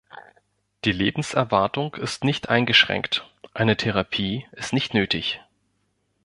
Die 0.83 0.91
Lebenserwartung 0.93 1.93
ist 1.93 2.23
nicht 2.23 2.49
eingeschränkt, 2.49 3.29
eine 3.53 3.77
Therapie 3.77 4.47
ist 4.53 4.73
nicht 4.73 4.95
nötig. 4.95 5.41